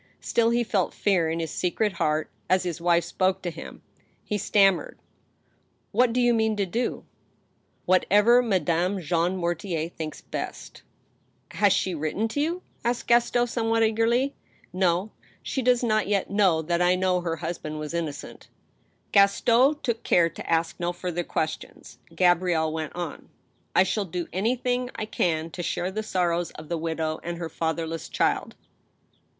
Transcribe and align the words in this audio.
Still, 0.19 0.49
he 0.49 0.63
felt 0.63 0.95
fear 0.95 1.29
in 1.29 1.39
his 1.39 1.51
secret 1.51 1.91
heart 1.93 2.31
as 2.49 2.63
his 2.63 2.81
wife 2.81 3.03
spoke 3.03 3.43
to 3.43 3.51
him. 3.51 3.83
He 4.23 4.35
stanmiered:" 4.35 4.95
What 5.91 6.11
do 6.11 6.19
you 6.19 6.33
mean 6.33 6.55
to 6.55 6.65
do?"" 6.65 7.05
Whatever 7.85 8.41
Madame 8.41 8.99
Jean 8.99 9.37
Mortier 9.37 9.89
thinks 9.89 10.19
best." 10.19 10.81
Has 11.61 11.71
she 11.71 11.93
written 11.93 12.27
to 12.29 12.41
you?" 12.41 12.63
asked 12.83 13.05
Gaston, 13.05 13.45
somewhat 13.45 13.83
eageriy." 13.83 14.33
No, 14.89 15.11
She 15.43 15.61
does 15.61 15.83
not 15.83 16.07
yet 16.07 16.31
know 16.31 16.63
that 16.63 16.81
I 16.81 16.95
know 16.95 17.21
her 17.21 17.35
husband 17.35 17.77
was 17.77 17.93
innocent." 17.93 18.47
Gaston 19.11 19.75
took 19.83 20.01
care 20.01 20.29
to 20.29 20.51
ask 20.51 20.79
no 20.79 20.93
further 20.93 21.23
questions. 21.23 21.99
Gabrielle 22.15 22.73
went 22.73 22.95
on:" 22.95 23.29
I 23.75 23.83
shall 23.83 24.05
do 24.05 24.27
anything 24.33 24.89
I 24.95 25.05
can 25.05 25.51
to 25.51 25.61
share 25.61 25.91
the 25.91 26.01
sorrows 26.01 26.49
of 26.53 26.69
the 26.69 26.77
widow 26.79 27.19
and 27.21 27.37
her 27.37 27.49
fatherless 27.49 28.09
child." 28.09 28.55